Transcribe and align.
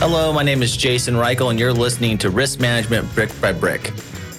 Hello, 0.00 0.32
my 0.32 0.42
name 0.42 0.62
is 0.62 0.74
Jason 0.74 1.16
Reichl, 1.16 1.50
and 1.50 1.60
you're 1.60 1.70
listening 1.70 2.16
to 2.18 2.30
Risk 2.30 2.60
Management 2.60 3.14
Brick 3.14 3.30
by 3.42 3.52
Brick. 3.52 3.92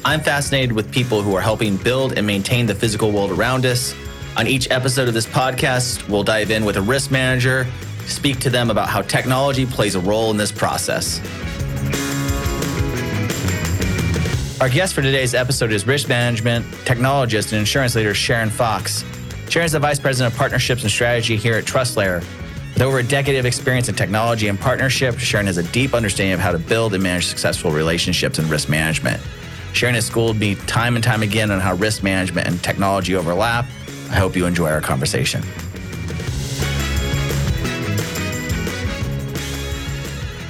I'm 0.03 0.19
fascinated 0.21 0.71
with 0.71 0.91
people 0.91 1.21
who 1.21 1.35
are 1.35 1.41
helping 1.41 1.77
build 1.77 2.17
and 2.17 2.25
maintain 2.25 2.65
the 2.65 2.73
physical 2.73 3.11
world 3.11 3.29
around 3.29 3.67
us. 3.67 3.93
On 4.35 4.47
each 4.47 4.71
episode 4.71 5.07
of 5.07 5.13
this 5.13 5.27
podcast, 5.27 6.09
we'll 6.09 6.23
dive 6.23 6.49
in 6.49 6.65
with 6.65 6.77
a 6.77 6.81
risk 6.81 7.11
manager, 7.11 7.67
speak 8.07 8.39
to 8.39 8.49
them 8.49 8.71
about 8.71 8.89
how 8.89 9.03
technology 9.03 9.67
plays 9.67 9.93
a 9.93 9.99
role 9.99 10.31
in 10.31 10.37
this 10.37 10.51
process. 10.51 11.19
Our 14.59 14.69
guest 14.69 14.95
for 14.95 15.03
today's 15.03 15.35
episode 15.35 15.71
is 15.71 15.85
risk 15.85 16.09
management 16.09 16.65
technologist 16.85 17.51
and 17.51 17.59
insurance 17.59 17.93
leader 17.93 18.15
Sharon 18.15 18.49
Fox. 18.49 19.03
Sharon 19.49 19.65
is 19.65 19.71
the 19.71 19.79
vice 19.79 19.99
president 19.99 20.33
of 20.33 20.37
partnerships 20.37 20.81
and 20.81 20.91
strategy 20.91 21.37
here 21.37 21.55
at 21.55 21.65
TrustLayer. 21.65 22.19
With 22.73 22.81
over 22.81 22.99
a 22.99 23.03
decade 23.03 23.37
of 23.37 23.45
experience 23.45 23.87
in 23.87 23.95
technology 23.95 24.49
and 24.49 24.59
partnership, 24.59 25.17
Sharon 25.17 25.45
has 25.45 25.57
a 25.57 25.63
deep 25.63 25.93
understanding 25.93 26.33
of 26.33 26.39
how 26.41 26.51
to 26.51 26.59
build 26.59 26.93
and 26.93 27.01
manage 27.01 27.27
successful 27.27 27.71
relationships 27.71 28.37
and 28.37 28.49
risk 28.49 28.67
management. 28.67 29.21
Sharon 29.71 29.95
has 29.95 30.05
schooled 30.05 30.37
me 30.37 30.55
time 30.55 30.95
and 30.95 31.03
time 31.03 31.23
again 31.23 31.51
on 31.51 31.59
how 31.61 31.75
risk 31.75 32.03
management 32.03 32.47
and 32.47 32.61
technology 32.61 33.15
overlap. 33.15 33.65
I 34.09 34.15
hope 34.15 34.35
you 34.35 34.45
enjoy 34.45 34.69
our 34.69 34.81
conversation. 34.81 35.41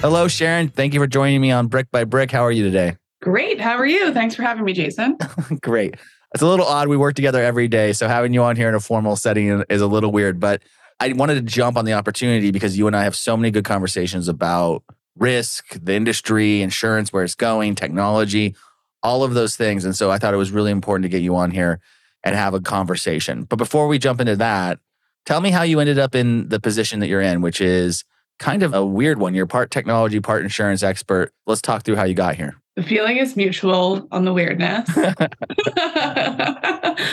Hello, 0.01 0.27
Sharon. 0.27 0.69
Thank 0.69 0.93
you 0.93 0.99
for 0.99 1.07
joining 1.07 1.41
me 1.41 1.51
on 1.51 1.67
Brick 1.67 1.89
by 1.91 2.03
Brick. 2.03 2.31
How 2.31 2.43
are 2.43 2.51
you 2.51 2.63
today? 2.63 2.95
Great. 3.21 3.59
How 3.59 3.75
are 3.77 3.87
you? 3.87 4.13
Thanks 4.13 4.35
for 4.35 4.43
having 4.43 4.63
me, 4.63 4.73
Jason. 4.73 5.17
Great. 5.61 5.95
It's 6.35 6.41
a 6.41 6.47
little 6.47 6.65
odd. 6.65 6.89
We 6.89 6.97
work 6.97 7.15
together 7.15 7.41
every 7.41 7.69
day. 7.69 7.93
So 7.93 8.09
having 8.09 8.33
you 8.33 8.43
on 8.43 8.57
here 8.57 8.67
in 8.67 8.75
a 8.75 8.81
formal 8.81 9.15
setting 9.15 9.63
is 9.69 9.79
a 9.79 9.87
little 9.87 10.11
weird, 10.11 10.37
but 10.37 10.61
I 10.99 11.13
wanted 11.13 11.35
to 11.35 11.41
jump 11.41 11.77
on 11.77 11.85
the 11.85 11.93
opportunity 11.93 12.51
because 12.51 12.77
you 12.77 12.87
and 12.87 12.95
I 12.95 13.05
have 13.05 13.15
so 13.15 13.37
many 13.37 13.51
good 13.51 13.63
conversations 13.63 14.27
about 14.27 14.83
risk, 15.17 15.77
the 15.81 15.93
industry, 15.93 16.61
insurance, 16.61 17.13
where 17.13 17.23
it's 17.23 17.35
going, 17.35 17.73
technology, 17.75 18.53
all 19.01 19.23
of 19.23 19.33
those 19.33 19.55
things. 19.55 19.85
And 19.85 19.95
so 19.95 20.11
I 20.11 20.17
thought 20.17 20.33
it 20.33 20.37
was 20.37 20.51
really 20.51 20.71
important 20.71 21.03
to 21.03 21.09
get 21.09 21.21
you 21.21 21.37
on 21.37 21.51
here 21.51 21.79
and 22.21 22.35
have 22.35 22.53
a 22.53 22.59
conversation. 22.59 23.43
But 23.43 23.55
before 23.55 23.87
we 23.87 23.97
jump 23.97 24.19
into 24.19 24.35
that, 24.35 24.79
tell 25.25 25.39
me 25.39 25.51
how 25.51 25.61
you 25.61 25.79
ended 25.79 25.99
up 25.99 26.15
in 26.15 26.49
the 26.49 26.59
position 26.59 26.99
that 26.99 27.07
you're 27.07 27.21
in, 27.21 27.39
which 27.39 27.61
is 27.61 28.03
kind 28.39 28.61
of 28.61 28.73
a 28.73 28.85
weird 28.85 29.19
one. 29.19 29.35
You're 29.35 29.45
part 29.45 29.71
technology, 29.71 30.19
part 30.19 30.43
insurance 30.43 30.83
expert. 30.83 31.31
Let's 31.47 31.61
talk 31.61 31.83
through 31.83 31.95
how 31.95 32.03
you 32.03 32.13
got 32.13 32.35
here. 32.35 32.57
The 32.75 32.83
feeling 32.83 33.17
is 33.17 33.37
mutual 33.37 34.07
on 34.11 34.25
the 34.25 34.33
weirdness. 34.33 34.89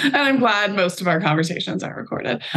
and 0.04 0.16
I'm 0.16 0.38
glad 0.38 0.74
most 0.74 1.00
of 1.00 1.06
our 1.06 1.20
conversations 1.20 1.82
are 1.82 1.94
recorded. 1.94 2.42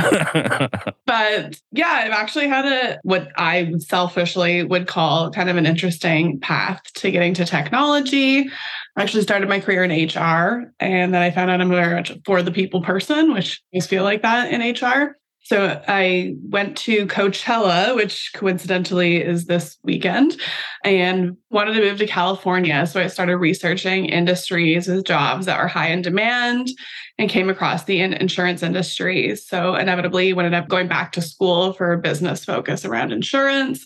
but 1.05 1.59
yeah, 1.71 2.01
I've 2.03 2.11
actually 2.11 2.47
had 2.47 2.65
a 2.65 2.99
what 3.03 3.29
I 3.37 3.73
selfishly 3.79 4.63
would 4.63 4.87
call 4.87 5.31
kind 5.31 5.49
of 5.49 5.57
an 5.57 5.65
interesting 5.65 6.39
path 6.39 6.81
to 6.95 7.11
getting 7.11 7.33
to 7.35 7.45
technology. 7.45 8.49
I 8.95 9.03
actually 9.03 9.23
started 9.23 9.49
my 9.49 9.59
career 9.59 9.83
in 9.83 9.91
HR 9.91 10.71
and 10.79 11.13
then 11.13 11.21
I 11.21 11.29
found 11.31 11.51
out 11.51 11.61
I'm 11.61 11.69
very 11.69 11.93
much 11.93 12.11
for 12.25 12.41
the 12.41 12.51
people 12.51 12.81
person, 12.81 13.33
which 13.33 13.61
makes 13.71 13.87
feel 13.87 14.03
like 14.03 14.23
that 14.23 14.51
in 14.51 14.61
HR. 14.61 15.17
So 15.45 15.79
I 15.87 16.37
went 16.49 16.75
to 16.77 17.05
Coachella, 17.05 17.95
which 17.95 18.31
coincidentally 18.33 19.17
is 19.21 19.45
this 19.45 19.77
weekend, 19.83 20.41
and 20.83 21.37
wanted 21.51 21.73
to 21.73 21.81
move 21.81 21.99
to 21.99 22.07
California. 22.07 22.87
So 22.87 22.99
I 22.99 23.05
started 23.05 23.37
researching 23.37 24.05
industries 24.05 24.87
with 24.87 25.05
jobs 25.05 25.45
that 25.45 25.61
were 25.61 25.67
high 25.67 25.89
in 25.89 26.01
demand 26.01 26.69
and 27.19 27.29
came 27.29 27.47
across 27.47 27.83
the 27.83 27.99
insurance 27.99 28.63
industry. 28.63 29.35
So 29.35 29.75
inevitably 29.75 30.31
ended 30.31 30.55
up 30.55 30.67
going 30.67 30.87
back 30.87 31.11
to 31.11 31.21
school 31.21 31.73
for 31.73 31.93
a 31.93 31.99
business 31.99 32.43
focus 32.43 32.83
around 32.83 33.11
insurance, 33.11 33.85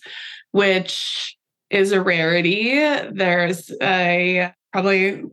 which 0.52 1.36
is 1.70 1.92
a 1.92 2.02
rarity. 2.02 2.80
There's 3.12 3.70
a 3.82 4.54
probably 4.72 5.24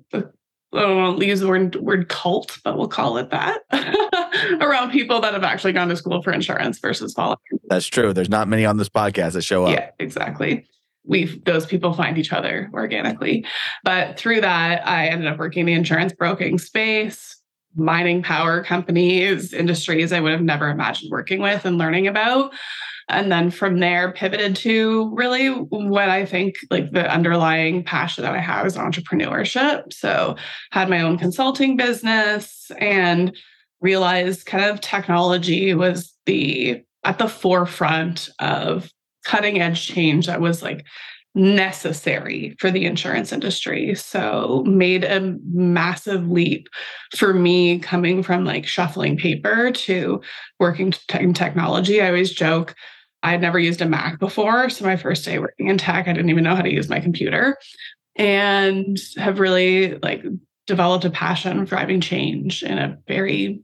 I 0.76 0.82
don't 0.82 0.96
want 0.96 1.20
to 1.20 1.26
use 1.26 1.40
the 1.40 1.48
word, 1.48 1.76
word 1.76 2.08
cult, 2.08 2.58
but 2.64 2.76
we'll 2.76 2.88
call 2.88 3.16
it 3.18 3.30
that 3.30 3.62
around 4.60 4.90
people 4.90 5.20
that 5.20 5.32
have 5.32 5.44
actually 5.44 5.72
gone 5.72 5.88
to 5.88 5.96
school 5.96 6.22
for 6.22 6.32
insurance 6.32 6.78
versus 6.78 7.14
following. 7.14 7.38
That's 7.68 7.86
true. 7.86 8.12
There's 8.12 8.28
not 8.28 8.48
many 8.48 8.64
on 8.64 8.76
this 8.76 8.88
podcast 8.88 9.32
that 9.32 9.42
show 9.42 9.64
up. 9.64 9.72
Yeah, 9.72 9.90
exactly. 9.98 10.66
We 11.04 11.40
those 11.44 11.66
people 11.66 11.92
find 11.92 12.18
each 12.18 12.32
other 12.32 12.70
organically. 12.74 13.46
But 13.84 14.18
through 14.18 14.40
that, 14.40 14.86
I 14.86 15.06
ended 15.06 15.28
up 15.28 15.38
working 15.38 15.60
in 15.60 15.66
the 15.66 15.72
insurance 15.74 16.12
broking 16.12 16.58
space, 16.58 17.40
mining 17.76 18.22
power 18.22 18.64
companies, 18.64 19.52
industries 19.52 20.12
I 20.12 20.20
would 20.20 20.32
have 20.32 20.42
never 20.42 20.68
imagined 20.68 21.10
working 21.10 21.40
with 21.40 21.64
and 21.64 21.78
learning 21.78 22.08
about. 22.08 22.52
And 23.08 23.30
then 23.30 23.50
from 23.50 23.78
there, 23.78 24.12
pivoted 24.12 24.56
to 24.56 25.14
really 25.14 25.48
what 25.48 26.08
I 26.08 26.26
think 26.26 26.56
like 26.70 26.90
the 26.90 27.08
underlying 27.08 27.84
passion 27.84 28.24
that 28.24 28.34
I 28.34 28.40
have 28.40 28.66
is 28.66 28.76
entrepreneurship. 28.76 29.92
So, 29.92 30.36
had 30.72 30.88
my 30.88 31.02
own 31.02 31.16
consulting 31.16 31.76
business 31.76 32.70
and 32.78 33.36
realized 33.80 34.46
kind 34.46 34.64
of 34.64 34.80
technology 34.80 35.72
was 35.74 36.12
the 36.26 36.82
at 37.04 37.18
the 37.18 37.28
forefront 37.28 38.28
of 38.40 38.90
cutting 39.24 39.60
edge 39.60 39.86
change 39.86 40.26
that 40.26 40.40
was 40.40 40.62
like 40.62 40.84
necessary 41.36 42.56
for 42.58 42.70
the 42.70 42.86
insurance 42.86 43.30
industry. 43.30 43.94
So 43.94 44.64
made 44.66 45.04
a 45.04 45.36
massive 45.52 46.28
leap 46.28 46.68
for 47.14 47.34
me 47.34 47.78
coming 47.78 48.22
from 48.22 48.44
like 48.44 48.66
shuffling 48.66 49.18
paper 49.18 49.70
to 49.70 50.22
working 50.58 50.94
in 51.20 51.34
technology. 51.34 52.00
I 52.00 52.08
always 52.08 52.32
joke 52.32 52.74
I 53.22 53.32
had 53.32 53.40
never 53.40 53.58
used 53.58 53.80
a 53.80 53.86
Mac 53.86 54.18
before. 54.18 54.68
So 54.70 54.84
my 54.84 54.96
first 54.96 55.24
day 55.24 55.38
working 55.38 55.68
in 55.68 55.78
tech, 55.78 56.08
I 56.08 56.12
didn't 56.12 56.30
even 56.30 56.44
know 56.44 56.54
how 56.54 56.62
to 56.62 56.72
use 56.72 56.88
my 56.88 57.00
computer 57.00 57.56
and 58.16 58.98
have 59.16 59.40
really 59.40 59.98
like 59.98 60.24
developed 60.66 61.04
a 61.04 61.10
passion 61.10 61.64
for 61.64 61.70
driving 61.76 62.00
change 62.00 62.62
in 62.62 62.78
a 62.78 62.98
very 63.06 63.60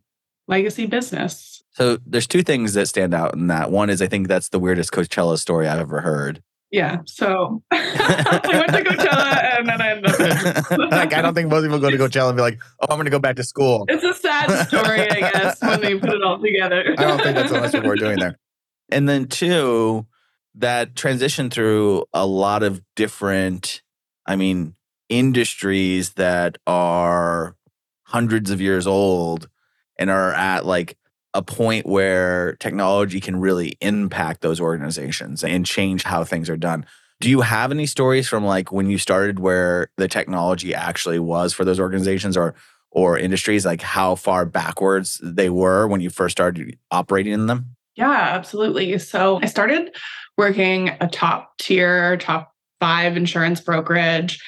legacy 0.48 0.86
business. 0.86 1.62
So 1.72 1.98
there's 2.06 2.26
two 2.26 2.42
things 2.42 2.74
that 2.74 2.86
stand 2.86 3.14
out 3.14 3.34
in 3.34 3.46
that. 3.46 3.70
One 3.70 3.88
is 3.88 4.02
I 4.02 4.06
think 4.06 4.28
that's 4.28 4.50
the 4.50 4.58
weirdest 4.58 4.92
Coachella 4.92 5.38
story 5.38 5.68
I've 5.68 5.80
ever 5.80 6.00
heard. 6.00 6.42
Yeah. 6.70 6.98
So 7.06 7.62
I 7.70 8.40
went 8.44 8.72
to 8.72 8.90
Coachella 8.90 9.58
and 9.58 9.68
then 9.68 9.80
I 9.80 9.90
ended 9.90 10.06
up. 10.06 10.70
like 10.90 11.12
I 11.12 11.20
don't 11.20 11.34
think 11.34 11.50
most 11.50 11.62
people 11.62 11.78
go 11.78 11.90
to 11.90 11.98
Coachella 11.98 12.28
and 12.28 12.36
be 12.36 12.42
like, 12.42 12.58
"Oh, 12.80 12.86
I'm 12.88 12.96
going 12.96 13.04
to 13.04 13.10
go 13.10 13.18
back 13.18 13.36
to 13.36 13.44
school." 13.44 13.84
It's 13.88 14.02
a 14.02 14.14
sad 14.14 14.68
story, 14.68 15.08
I 15.10 15.20
guess, 15.20 15.60
when 15.60 15.82
they 15.82 15.98
put 15.98 16.10
it 16.10 16.22
all 16.22 16.40
together. 16.40 16.94
I 16.98 17.02
don't 17.04 17.22
think 17.22 17.36
that's 17.36 17.74
what 17.74 17.84
we're 17.84 17.96
doing 17.96 18.18
there. 18.18 18.38
And 18.92 19.08
then 19.08 19.26
two, 19.26 20.06
that 20.54 20.94
transition 20.94 21.50
through 21.50 22.04
a 22.12 22.26
lot 22.26 22.62
of 22.62 22.82
different, 22.94 23.82
I 24.26 24.36
mean, 24.36 24.74
industries 25.08 26.10
that 26.10 26.58
are 26.66 27.56
hundreds 28.04 28.50
of 28.50 28.60
years 28.60 28.86
old 28.86 29.48
and 29.98 30.10
are 30.10 30.32
at 30.34 30.66
like 30.66 30.96
a 31.34 31.42
point 31.42 31.86
where 31.86 32.56
technology 32.56 33.20
can 33.20 33.40
really 33.40 33.76
impact 33.80 34.42
those 34.42 34.60
organizations 34.60 35.42
and 35.42 35.64
change 35.64 36.02
how 36.02 36.24
things 36.24 36.50
are 36.50 36.56
done. 36.56 36.84
Do 37.20 37.30
you 37.30 37.40
have 37.40 37.70
any 37.70 37.86
stories 37.86 38.28
from 38.28 38.44
like 38.44 38.72
when 38.72 38.90
you 38.90 38.98
started 38.98 39.38
where 39.38 39.88
the 39.96 40.08
technology 40.08 40.74
actually 40.74 41.18
was 41.18 41.54
for 41.54 41.64
those 41.64 41.80
organizations 41.80 42.36
or 42.36 42.54
or 42.90 43.16
industries 43.16 43.64
like 43.64 43.80
how 43.80 44.14
far 44.14 44.44
backwards 44.44 45.18
they 45.22 45.48
were 45.48 45.86
when 45.86 46.02
you 46.02 46.10
first 46.10 46.32
started 46.32 46.76
operating 46.90 47.32
in 47.32 47.46
them? 47.46 47.76
Yeah, 47.96 48.10
absolutely. 48.10 48.98
So 48.98 49.38
I 49.42 49.46
started 49.46 49.94
working 50.38 50.90
a 51.00 51.08
top 51.08 51.58
tier, 51.58 52.16
top 52.16 52.52
five 52.80 53.16
insurance 53.16 53.60
brokerage 53.60 54.40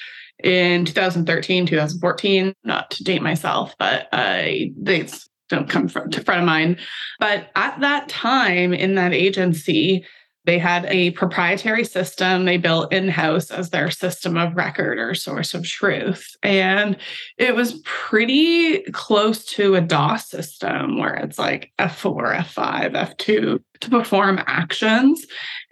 in 0.42 0.84
2013, 0.84 1.66
2014, 1.66 2.54
not 2.64 2.90
to 2.90 3.04
date 3.04 3.22
myself, 3.22 3.74
but 3.78 4.08
I 4.12 4.72
they 4.80 5.08
don't 5.48 5.68
come 5.68 5.88
from 5.88 6.10
to 6.10 6.22
front 6.22 6.40
of 6.40 6.46
mind. 6.46 6.78
But 7.20 7.50
at 7.54 7.78
that 7.80 8.08
time 8.08 8.72
in 8.72 8.94
that 8.94 9.12
agency, 9.12 10.04
they 10.44 10.58
had 10.58 10.84
a 10.86 11.10
proprietary 11.12 11.84
system 11.84 12.44
they 12.44 12.58
built 12.58 12.92
in 12.92 13.08
house 13.08 13.50
as 13.50 13.70
their 13.70 13.90
system 13.90 14.36
of 14.36 14.54
record 14.54 14.98
or 14.98 15.14
source 15.14 15.54
of 15.54 15.66
truth. 15.66 16.36
And 16.42 16.96
it 17.38 17.54
was 17.54 17.80
pretty 17.84 18.82
close 18.92 19.44
to 19.46 19.74
a 19.74 19.80
DOS 19.80 20.28
system 20.28 20.98
where 20.98 21.14
it's 21.14 21.38
like 21.38 21.72
F4, 21.78 22.36
F5, 22.40 23.16
F2 23.16 23.62
to 23.80 23.90
perform 23.90 24.40
actions. 24.46 25.24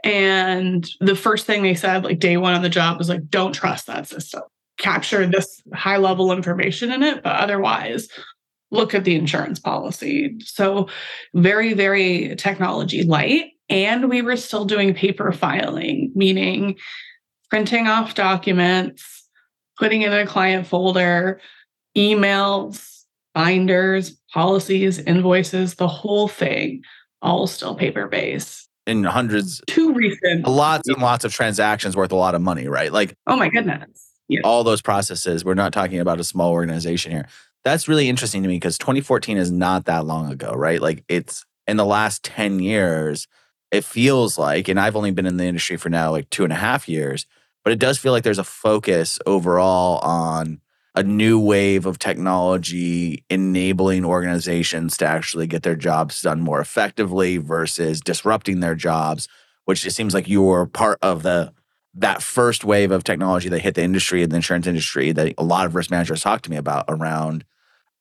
And 0.05 0.89
the 1.01 1.17
first 1.17 1.47
thing 1.47 1.63
they 1.63 1.75
said, 1.75 2.05
like 2.05 2.19
day 2.19 2.37
one 2.39 2.55
on 2.55 2.63
the 2.63 2.69
job, 2.69 2.99
was 2.99 3.09
like, 3.09 3.29
don't 3.29 3.53
trust 3.53 3.87
that 3.87 4.09
system. 4.09 4.43
Capture 4.79 5.27
this 5.27 5.63
high 5.75 5.99
level 5.99 6.33
information 6.33 6.91
in 6.91 7.03
it, 7.03 7.23
but 7.23 7.37
otherwise, 7.37 8.09
look 8.71 8.95
at 8.95 9.05
the 9.05 9.15
insurance 9.15 9.61
policy. 9.61 10.35
So, 10.41 10.89
very, 11.35 11.75
very 11.75 12.35
technology 12.37 13.05
light. 13.05 13.51
And 13.73 14.11
we 14.11 14.21
were 14.21 14.37
still 14.37 14.65
doing 14.65 14.93
paper 14.93 15.33
filing, 15.33 16.13
meaning 16.15 16.77
printing 17.49 17.87
off 17.87 18.15
documents, 18.15 19.27
putting 19.79 20.03
in 20.03 20.13
a 20.13 20.27
client 20.27 20.67
folder, 20.67 21.41
emails, 21.97 23.05
binders, 23.35 24.19
policies, 24.33 24.99
invoices, 24.99 25.77
the 25.77 25.89
whole 25.89 26.29
thing, 26.29 26.83
all 27.23 27.47
still 27.47 27.75
paper 27.75 28.07
based. 28.09 28.69
In 28.87 29.05
hundreds, 29.05 29.63
too 29.69 29.95
recent, 29.95 30.47
lots 30.47 30.89
and 30.89 31.01
lots 31.01 31.25
of 31.25 31.33
transactions 31.33 31.97
worth 31.97 32.13
a 32.13 32.17
lot 32.17 32.35
of 32.35 32.43
money, 32.43 32.69
right? 32.69 32.93
Like, 32.93 33.17
oh 33.27 33.37
my 33.37 33.49
goodness. 33.49 34.11
Yeah. 34.29 34.41
All 34.45 34.65
those 34.65 34.83
processes. 34.83 35.45
We're 35.45 35.55
not 35.55 35.73
talking 35.73 36.01
about 36.01 36.21
a 36.21 36.25
small 36.25 36.51
organization 36.51 37.13
here. 37.13 37.29
That's 37.65 37.87
really 37.87 38.09
interesting 38.09 38.43
to 38.43 38.49
me 38.49 38.57
because 38.57 38.77
2014 38.79 39.37
is 39.39 39.51
not 39.51 39.85
that 39.85 40.05
long 40.05 40.31
ago, 40.31 40.53
right? 40.53 40.81
Like, 40.81 41.05
it's 41.09 41.45
in 41.67 41.77
the 41.77 41.87
last 41.87 42.25
10 42.25 42.59
years, 42.59 43.29
it 43.73 43.85
feels 43.85 44.39
like, 44.39 44.69
and 44.69 44.79
I've 44.79 44.97
only 44.97 45.11
been 45.11 45.27
in 45.27 45.39
the 45.39 45.47
industry 45.47 45.79
for 45.79 45.89
now 45.89 46.11
like 46.13 46.29
two 46.31 46.45
and 46.45 46.53
a 46.53 46.57
half 46.57 46.89
years, 46.89 47.27
but 47.65 47.73
it 47.73 47.79
does 47.79 47.99
feel 47.99 48.13
like 48.13 48.23
there's 48.23 48.39
a 48.39 48.45
focus 48.45 49.19
overall 49.27 49.99
on 50.01 50.61
a 50.95 51.03
new 51.03 51.41
wave 51.41 51.87
of 51.87 51.99
technology 51.99 53.25
enabling 53.31 54.05
organizations 54.05 54.99
to 54.99 55.07
actually 55.07 55.47
get 55.47 55.63
their 55.63 55.75
jobs 55.75 56.21
done 56.21 56.43
more 56.43 56.61
effectively 56.61 57.39
versus 57.39 58.03
disrupting 58.03 58.61
their 58.61 58.75
jobs, 58.75 59.27
which 59.65 59.87
it 59.87 59.93
seems 59.93 60.13
like 60.13 60.29
you 60.29 60.43
were 60.43 60.67
part 60.67 60.99
of 61.01 61.23
the 61.23 61.53
that 61.95 62.23
first 62.23 62.65
wave 62.65 62.91
of 62.91 63.05
technology 63.05 63.49
that 63.49 63.61
hit 63.61 63.75
the 63.75 63.83
industry 63.83 64.23
and 64.23 64.33
the 64.33 64.37
insurance 64.37 64.67
industry 64.67 65.13
that 65.13 65.35
a 65.37 65.45
lot 65.45 65.67
of 65.67 65.75
risk 65.75 65.91
managers 65.91 66.23
talk 66.23 66.43
to 66.43 66.51
me 66.51 66.57
about 66.57 66.87
around 66.89 67.45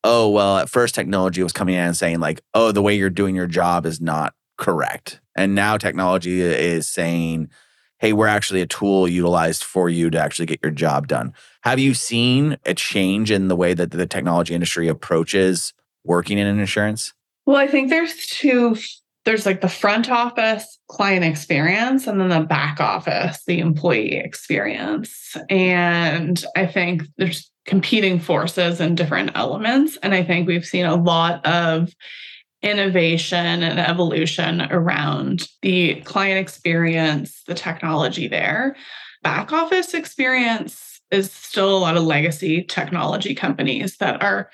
oh 0.03 0.29
well 0.29 0.57
at 0.57 0.69
first 0.69 0.95
technology 0.95 1.43
was 1.43 1.51
coming 1.51 1.75
in 1.75 1.81
and 1.81 1.97
saying 1.97 2.19
like 2.19 2.41
oh 2.53 2.71
the 2.71 2.81
way 2.81 2.95
you're 2.95 3.09
doing 3.09 3.35
your 3.35 3.47
job 3.47 3.85
is 3.85 3.99
not 3.99 4.33
correct 4.57 5.20
and 5.35 5.55
now 5.55 5.77
technology 5.77 6.41
is 6.41 6.87
saying 6.87 7.49
hey, 8.01 8.13
we're 8.13 8.27
actually 8.27 8.61
a 8.61 8.65
tool 8.65 9.07
utilized 9.07 9.63
for 9.63 9.87
you 9.87 10.09
to 10.09 10.19
actually 10.19 10.47
get 10.47 10.59
your 10.63 10.71
job 10.71 11.07
done. 11.07 11.31
Have 11.61 11.77
you 11.77 11.93
seen 11.93 12.57
a 12.65 12.73
change 12.73 13.29
in 13.29 13.47
the 13.47 13.55
way 13.55 13.75
that 13.75 13.91
the 13.91 14.07
technology 14.07 14.55
industry 14.55 14.87
approaches 14.87 15.71
working 16.03 16.39
in 16.39 16.47
insurance? 16.47 17.13
Well, 17.45 17.57
I 17.57 17.67
think 17.67 17.91
there's 17.91 18.25
two 18.25 18.75
there's 19.23 19.45
like 19.45 19.61
the 19.61 19.69
front 19.69 20.09
office 20.09 20.79
client 20.87 21.23
experience 21.23 22.07
and 22.07 22.19
then 22.19 22.29
the 22.29 22.39
back 22.39 22.79
office 22.79 23.43
the 23.45 23.59
employee 23.59 24.15
experience 24.15 25.37
and 25.47 26.43
i 26.55 26.65
think 26.65 27.03
there's 27.17 27.51
competing 27.65 28.19
forces 28.19 28.79
and 28.79 28.97
different 28.97 29.29
elements 29.35 29.95
and 30.01 30.15
i 30.15 30.23
think 30.23 30.47
we've 30.47 30.65
seen 30.65 30.85
a 30.85 30.95
lot 30.95 31.45
of 31.45 31.93
innovation 32.63 33.63
and 33.63 33.79
evolution 33.79 34.61
around 34.69 35.47
the 35.61 36.01
client 36.01 36.39
experience, 36.39 37.43
the 37.47 37.55
technology 37.55 38.27
there. 38.27 38.75
Back 39.23 39.51
office 39.51 39.93
experience 39.93 41.01
is 41.11 41.31
still 41.31 41.75
a 41.75 41.79
lot 41.79 41.97
of 41.97 42.03
legacy 42.03 42.63
technology 42.63 43.35
companies 43.35 43.97
that 43.97 44.23
are 44.23 44.49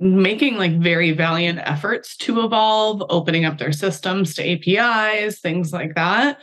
making 0.00 0.56
like 0.56 0.78
very 0.78 1.12
valiant 1.12 1.60
efforts 1.60 2.16
to 2.16 2.44
evolve, 2.44 3.02
opening 3.08 3.44
up 3.44 3.58
their 3.58 3.72
systems 3.72 4.34
to 4.34 4.42
APIs, 4.42 5.40
things 5.40 5.72
like 5.72 5.94
that. 5.94 6.38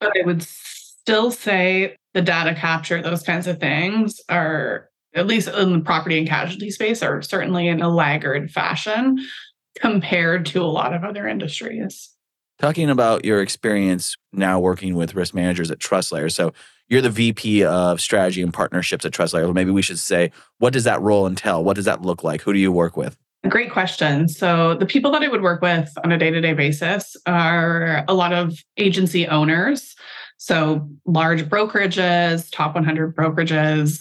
But 0.00 0.12
I 0.18 0.26
would 0.26 0.42
still 0.42 1.30
say 1.30 1.96
the 2.14 2.22
data 2.22 2.54
capture, 2.54 3.02
those 3.02 3.22
kinds 3.22 3.46
of 3.46 3.60
things 3.60 4.20
are, 4.28 4.88
at 5.14 5.26
least 5.26 5.48
in 5.48 5.72
the 5.72 5.80
property 5.80 6.18
and 6.18 6.28
casualty 6.28 6.70
space, 6.70 7.02
are 7.02 7.22
certainly 7.22 7.68
in 7.68 7.82
a 7.82 7.88
laggard 7.88 8.50
fashion 8.50 9.18
compared 9.80 10.46
to 10.46 10.62
a 10.62 10.66
lot 10.66 10.94
of 10.94 11.04
other 11.04 11.26
industries. 11.26 12.10
Talking 12.58 12.88
about 12.88 13.24
your 13.24 13.42
experience 13.42 14.16
now 14.32 14.60
working 14.60 14.94
with 14.94 15.14
risk 15.14 15.34
managers 15.34 15.70
at 15.70 15.78
TrustLayer. 15.78 16.30
So 16.30 16.52
you're 16.88 17.00
the 17.00 17.10
VP 17.10 17.64
of 17.64 18.00
strategy 18.00 18.42
and 18.42 18.52
partnerships 18.52 19.04
at 19.04 19.12
TrustLayer. 19.12 19.52
Maybe 19.52 19.70
we 19.70 19.82
should 19.82 19.98
say, 19.98 20.30
what 20.58 20.72
does 20.72 20.84
that 20.84 21.00
role 21.00 21.26
entail? 21.26 21.64
What 21.64 21.76
does 21.76 21.86
that 21.86 22.02
look 22.02 22.22
like? 22.22 22.42
Who 22.42 22.52
do 22.52 22.58
you 22.58 22.70
work 22.70 22.96
with? 22.96 23.16
Great 23.48 23.70
question. 23.70 24.28
So, 24.28 24.74
the 24.74 24.86
people 24.86 25.10
that 25.10 25.22
I 25.22 25.28
would 25.28 25.42
work 25.42 25.60
with 25.60 25.92
on 26.02 26.12
a 26.12 26.16
day 26.16 26.30
to 26.30 26.40
day 26.40 26.54
basis 26.54 27.14
are 27.26 28.02
a 28.08 28.14
lot 28.14 28.32
of 28.32 28.58
agency 28.78 29.26
owners. 29.26 29.94
So, 30.38 30.88
large 31.04 31.42
brokerages, 31.42 32.50
top 32.50 32.74
100 32.74 33.14
brokerages, 33.14 34.00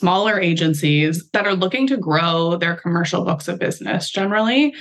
smaller 0.00 0.40
agencies 0.40 1.28
that 1.32 1.46
are 1.46 1.54
looking 1.54 1.86
to 1.86 1.98
grow 1.98 2.56
their 2.56 2.74
commercial 2.74 3.22
books 3.22 3.48
of 3.48 3.58
business 3.58 4.10
generally, 4.10 4.74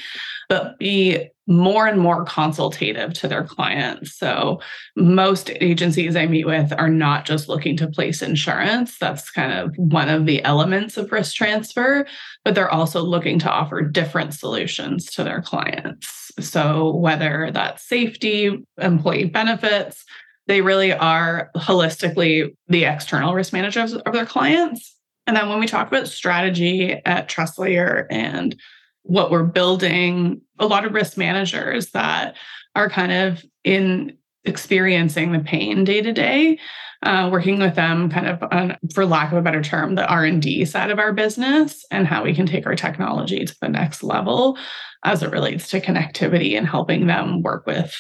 but 0.47 0.79
be 0.79 1.27
more 1.45 1.87
and 1.87 1.99
more 1.99 2.23
consultative 2.23 3.11
to 3.13 3.27
their 3.27 3.43
clients. 3.43 4.17
So, 4.17 4.61
most 4.95 5.51
agencies 5.59 6.15
I 6.15 6.25
meet 6.25 6.45
with 6.45 6.71
are 6.77 6.89
not 6.89 7.25
just 7.25 7.49
looking 7.49 7.75
to 7.77 7.87
place 7.87 8.21
insurance. 8.21 8.97
That's 8.97 9.29
kind 9.29 9.51
of 9.51 9.75
one 9.75 10.07
of 10.07 10.25
the 10.25 10.41
elements 10.45 10.95
of 10.95 11.11
risk 11.11 11.35
transfer, 11.35 12.07
but 12.45 12.55
they're 12.55 12.71
also 12.71 13.01
looking 13.01 13.39
to 13.39 13.51
offer 13.51 13.81
different 13.81 14.33
solutions 14.33 15.07
to 15.07 15.23
their 15.25 15.41
clients. 15.41 16.31
So, 16.39 16.95
whether 16.95 17.49
that's 17.51 17.85
safety, 17.87 18.63
employee 18.79 19.25
benefits, 19.25 20.05
they 20.47 20.61
really 20.61 20.93
are 20.93 21.51
holistically 21.57 22.55
the 22.69 22.85
external 22.85 23.33
risk 23.33 23.51
managers 23.53 23.93
of 23.93 24.13
their 24.13 24.25
clients 24.25 24.95
and 25.29 25.37
then 25.37 25.47
when 25.47 25.59
we 25.59 25.67
talk 25.67 25.87
about 25.87 26.07
strategy 26.07 26.93
at 27.05 27.29
TrustLayer 27.29 28.07
and 28.09 28.59
what 29.03 29.29
we're 29.29 29.43
building, 29.43 30.41
a 30.57 30.65
lot 30.65 30.85
of 30.85 30.93
risk 30.95 31.17
managers 31.17 31.91
that 31.91 32.35
are 32.73 32.89
kind 32.89 33.11
of 33.11 33.45
in 33.63 34.17
experiencing 34.43 35.31
the 35.31 35.39
pain 35.39 35.83
day 35.83 36.01
to 36.01 36.11
day, 36.11 36.57
uh, 37.03 37.29
working 37.31 37.59
with 37.59 37.75
them 37.75 38.09
kind 38.09 38.25
of 38.25 38.41
on, 38.51 38.75
for 38.91 39.05
lack 39.05 39.31
of 39.31 39.37
a 39.37 39.43
better 39.43 39.61
term, 39.61 39.93
the 39.93 40.07
R&D 40.07 40.65
side 40.65 40.89
of 40.89 40.97
our 40.97 41.13
business 41.13 41.85
and 41.91 42.07
how 42.07 42.23
we 42.23 42.33
can 42.33 42.47
take 42.47 42.65
our 42.65 42.75
technology 42.75 43.45
to 43.45 43.55
the 43.61 43.69
next 43.69 44.01
level 44.01 44.57
as 45.05 45.21
it 45.21 45.29
relates 45.29 45.69
to 45.69 45.79
connectivity 45.79 46.57
and 46.57 46.65
helping 46.65 47.05
them 47.05 47.43
work 47.43 47.67
with 47.67 47.95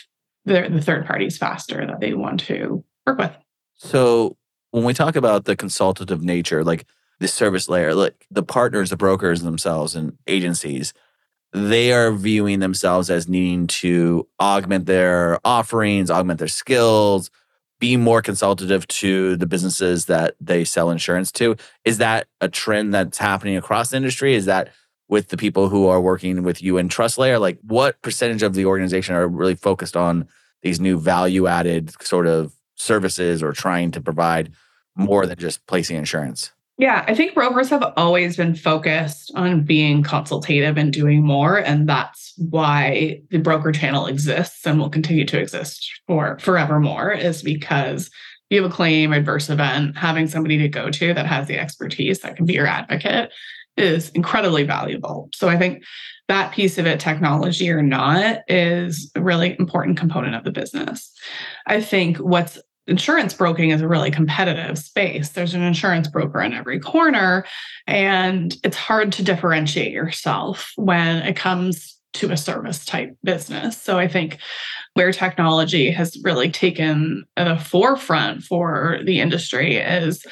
the 0.45 0.81
third 0.81 1.05
parties 1.05 1.37
faster 1.37 1.85
that 1.85 1.99
they 1.99 2.15
want 2.15 2.39
to 2.39 2.83
work 3.05 3.19
with. 3.19 3.37
So 3.75 4.35
when 4.71 4.83
we 4.83 4.95
talk 4.95 5.15
about 5.15 5.45
the 5.45 5.55
consultative 5.55 6.23
nature, 6.23 6.63
like 6.63 6.87
the 7.19 7.27
service 7.27 7.69
layer, 7.69 7.93
like 7.93 8.25
the 8.31 8.43
partners, 8.43 8.89
the 8.89 8.97
brokers 8.97 9.41
themselves 9.41 9.95
and 9.95 10.17
agencies, 10.27 10.93
they 11.51 11.91
are 11.91 12.11
viewing 12.11 12.59
themselves 12.59 13.09
as 13.09 13.27
needing 13.27 13.67
to 13.67 14.27
augment 14.39 14.85
their 14.85 15.39
offerings, 15.43 16.11
augment 16.11 16.39
their 16.39 16.47
skills, 16.47 17.31
be 17.79 17.97
more 17.97 18.21
consultative 18.21 18.85
to 18.87 19.35
the 19.37 19.47
businesses 19.47 20.05
that 20.05 20.35
they 20.39 20.63
sell 20.63 20.91
insurance 20.91 21.31
to. 21.31 21.55
Is 21.85 21.97
that 21.97 22.27
a 22.41 22.49
trend 22.49 22.93
that's 22.93 23.17
happening 23.17 23.57
across 23.57 23.89
the 23.89 23.97
industry? 23.97 24.35
Is 24.35 24.45
that 24.45 24.69
with 25.07 25.29
the 25.29 25.37
people 25.37 25.69
who 25.69 25.87
are 25.87 26.01
working 26.01 26.43
with 26.43 26.61
you 26.61 26.77
in 26.77 26.89
trust 26.89 27.17
layer? 27.17 27.39
Like, 27.39 27.57
what 27.63 28.01
percentage 28.01 28.43
of 28.43 28.53
the 28.53 28.65
organization 28.65 29.15
are 29.15 29.27
really 29.27 29.55
focused 29.55 29.97
on 29.97 30.27
these 30.61 30.79
new 30.79 30.99
value 30.99 31.47
added 31.47 31.91
sort 32.03 32.27
of 32.27 32.53
services 32.75 33.41
or 33.41 33.53
trying 33.53 33.91
to 33.91 34.01
provide 34.01 34.51
more 34.95 35.25
than 35.25 35.37
just 35.37 35.65
placing 35.65 35.97
insurance? 35.97 36.51
Yeah, 36.79 37.03
I 37.09 37.13
think 37.13 37.33
brokers 37.33 37.69
have 37.71 37.83
always 37.97 38.37
been 38.37 38.55
focused 38.55 39.33
on 39.35 39.65
being 39.65 40.01
consultative 40.01 40.77
and 40.77 40.93
doing 40.93 41.25
more. 41.25 41.57
And 41.57 41.89
that's 41.89 42.33
why 42.37 43.21
the 43.31 43.37
broker 43.37 43.73
channel 43.73 44.07
exists 44.07 44.65
and 44.65 44.79
will 44.79 44.89
continue 44.89 45.25
to 45.25 45.37
exist 45.37 45.91
for 46.07 46.39
forevermore, 46.39 47.11
is 47.11 47.43
because 47.43 48.09
you 48.49 48.61
have 48.63 48.71
a 48.71 48.73
claim, 48.73 49.11
adverse 49.11 49.49
event, 49.49 49.97
having 49.97 50.25
somebody 50.27 50.57
to 50.57 50.69
go 50.69 50.89
to 50.89 51.13
that 51.13 51.25
has 51.25 51.47
the 51.47 51.59
expertise 51.59 52.21
that 52.21 52.37
can 52.37 52.45
be 52.45 52.53
your 52.53 52.65
advocate 52.65 53.29
is 53.75 54.07
incredibly 54.11 54.63
valuable. 54.63 55.29
So 55.35 55.49
I 55.49 55.57
think 55.57 55.83
that 56.29 56.53
piece 56.53 56.77
of 56.77 56.87
it, 56.87 57.01
technology 57.01 57.69
or 57.69 57.81
not, 57.81 58.39
is 58.47 59.11
a 59.15 59.21
really 59.21 59.57
important 59.59 59.97
component 59.97 60.35
of 60.35 60.45
the 60.45 60.51
business. 60.51 61.11
I 61.67 61.81
think 61.81 62.19
what's 62.19 62.57
insurance 62.89 63.33
broking 63.33 63.69
is 63.69 63.81
a 63.81 63.87
really 63.87 64.11
competitive 64.11 64.77
space. 64.77 65.29
There's 65.29 65.53
an 65.53 65.61
insurance 65.61 66.07
broker 66.07 66.41
in 66.41 66.53
every 66.53 66.79
corner, 66.79 67.45
and 67.87 68.55
it's 68.63 68.77
hard 68.77 69.11
to 69.13 69.23
differentiate 69.23 69.91
yourself 69.91 70.71
when 70.75 71.17
it 71.17 71.35
comes 71.35 71.97
to 72.13 72.31
a 72.31 72.37
service 72.37 72.85
type 72.85 73.15
business. 73.23 73.79
So 73.81 73.99
I 73.99 74.07
think 74.07 74.39
where 74.95 75.11
technology 75.11 75.91
has 75.91 76.19
really 76.23 76.49
taken 76.49 77.23
the 77.37 77.57
forefront 77.57 78.43
for 78.43 78.99
the 79.03 79.19
industry 79.19 79.77
is 79.77 80.25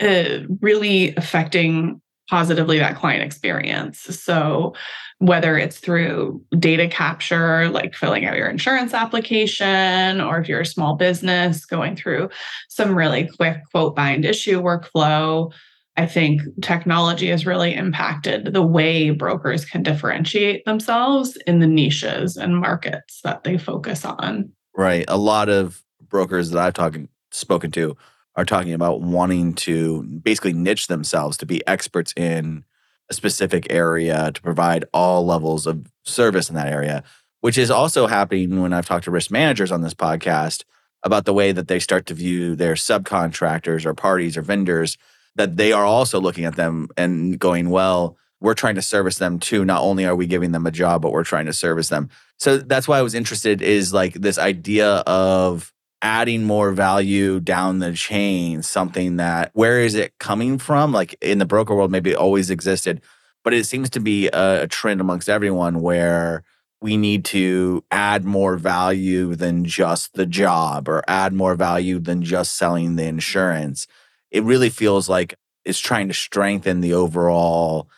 uh, 0.00 0.40
really 0.60 1.14
affecting 1.16 2.00
positively 2.28 2.78
that 2.78 2.96
client 2.96 3.22
experience. 3.22 4.00
So 4.00 4.74
whether 5.18 5.56
it's 5.56 5.78
through 5.78 6.42
data 6.58 6.88
capture, 6.88 7.68
like 7.70 7.94
filling 7.94 8.26
out 8.26 8.36
your 8.36 8.48
insurance 8.48 8.92
application, 8.92 10.20
or 10.20 10.38
if 10.38 10.48
you're 10.48 10.60
a 10.60 10.66
small 10.66 10.94
business 10.96 11.64
going 11.64 11.96
through 11.96 12.28
some 12.68 12.94
really 12.94 13.28
quick 13.36 13.58
quote 13.70 13.96
bind 13.96 14.24
issue 14.24 14.60
workflow. 14.60 15.52
I 15.98 16.04
think 16.04 16.42
technology 16.60 17.28
has 17.28 17.46
really 17.46 17.74
impacted 17.74 18.52
the 18.52 18.60
way 18.60 19.10
brokers 19.10 19.64
can 19.64 19.82
differentiate 19.82 20.66
themselves 20.66 21.38
in 21.46 21.60
the 21.60 21.66
niches 21.66 22.36
and 22.36 22.58
markets 22.58 23.20
that 23.24 23.44
they 23.44 23.56
focus 23.56 24.04
on. 24.04 24.52
Right. 24.76 25.06
A 25.08 25.16
lot 25.16 25.48
of 25.48 25.82
brokers 26.06 26.50
that 26.50 26.60
I've 26.62 26.74
talking 26.74 27.08
spoken 27.30 27.70
to 27.72 27.96
are 28.36 28.44
talking 28.44 28.74
about 28.74 29.00
wanting 29.00 29.54
to 29.54 30.02
basically 30.02 30.52
niche 30.52 30.86
themselves 30.88 31.36
to 31.38 31.46
be 31.46 31.66
experts 31.66 32.12
in 32.16 32.64
a 33.08 33.14
specific 33.14 33.66
area 33.70 34.30
to 34.32 34.42
provide 34.42 34.84
all 34.92 35.24
levels 35.24 35.66
of 35.66 35.86
service 36.04 36.48
in 36.48 36.54
that 36.54 36.72
area, 36.72 37.02
which 37.40 37.56
is 37.56 37.70
also 37.70 38.06
happening 38.06 38.60
when 38.60 38.72
I've 38.72 38.86
talked 38.86 39.04
to 39.04 39.10
risk 39.10 39.30
managers 39.30 39.72
on 39.72 39.80
this 39.80 39.94
podcast 39.94 40.64
about 41.02 41.24
the 41.24 41.32
way 41.32 41.52
that 41.52 41.68
they 41.68 41.78
start 41.78 42.06
to 42.06 42.14
view 42.14 42.56
their 42.56 42.74
subcontractors 42.74 43.86
or 43.86 43.94
parties 43.94 44.36
or 44.36 44.42
vendors, 44.42 44.98
that 45.36 45.56
they 45.56 45.72
are 45.72 45.84
also 45.84 46.20
looking 46.20 46.44
at 46.44 46.56
them 46.56 46.88
and 46.96 47.38
going, 47.38 47.70
well, 47.70 48.16
we're 48.40 48.54
trying 48.54 48.74
to 48.74 48.82
service 48.82 49.18
them 49.18 49.38
too. 49.38 49.64
Not 49.64 49.82
only 49.82 50.04
are 50.04 50.16
we 50.16 50.26
giving 50.26 50.52
them 50.52 50.66
a 50.66 50.70
job, 50.70 51.02
but 51.02 51.12
we're 51.12 51.24
trying 51.24 51.46
to 51.46 51.52
service 51.52 51.88
them. 51.88 52.10
So 52.38 52.58
that's 52.58 52.86
why 52.86 52.98
I 52.98 53.02
was 53.02 53.14
interested 53.14 53.62
is 53.62 53.94
like 53.94 54.14
this 54.14 54.38
idea 54.38 54.96
of 55.06 55.72
adding 56.02 56.44
more 56.44 56.72
value 56.72 57.40
down 57.40 57.78
the 57.78 57.92
chain, 57.92 58.62
something 58.62 59.16
that 59.16 59.50
where 59.54 59.80
is 59.80 59.94
it 59.94 60.18
coming 60.18 60.58
from? 60.58 60.92
Like 60.92 61.16
in 61.20 61.38
the 61.38 61.46
broker 61.46 61.74
world, 61.74 61.90
maybe 61.90 62.12
it 62.12 62.16
always 62.16 62.50
existed, 62.50 63.00
but 63.44 63.54
it 63.54 63.64
seems 63.64 63.90
to 63.90 64.00
be 64.00 64.28
a, 64.28 64.62
a 64.62 64.66
trend 64.66 65.00
amongst 65.00 65.28
everyone 65.28 65.80
where 65.80 66.44
we 66.80 66.96
need 66.96 67.24
to 67.24 67.82
add 67.90 68.24
more 68.24 68.56
value 68.56 69.34
than 69.34 69.64
just 69.64 70.14
the 70.14 70.26
job 70.26 70.88
or 70.88 71.02
add 71.08 71.32
more 71.32 71.54
value 71.54 71.98
than 71.98 72.22
just 72.22 72.56
selling 72.56 72.96
the 72.96 73.04
insurance. 73.04 73.86
It 74.30 74.42
really 74.42 74.70
feels 74.70 75.08
like 75.08 75.34
it's 75.64 75.78
trying 75.78 76.08
to 76.08 76.14
strengthen 76.14 76.80
the 76.80 76.92
overall 76.92 77.88